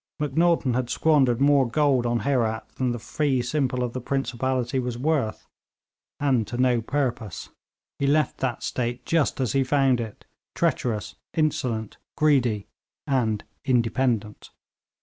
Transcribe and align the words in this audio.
Macnaghten 0.19 0.73
had 0.73 0.89
squandered 0.89 1.39
more 1.39 1.69
gold 1.69 2.07
on 2.07 2.21
Herat 2.21 2.67
than 2.77 2.91
the 2.91 2.97
fee 2.97 3.43
simple 3.43 3.83
of 3.83 3.93
the 3.93 4.01
principality 4.01 4.79
was 4.79 4.97
worth, 4.97 5.47
and 6.19 6.47
to 6.47 6.57
no 6.57 6.81
purpose; 6.81 7.49
he 7.99 8.07
left 8.07 8.39
that 8.39 8.63
state 8.63 9.05
just 9.05 9.39
as 9.39 9.53
he 9.53 9.63
found 9.63 10.01
it, 10.01 10.25
treacherous, 10.55 11.13
insolent, 11.35 11.97
greedy 12.17 12.65
and 13.05 13.43
independent. 13.63 14.49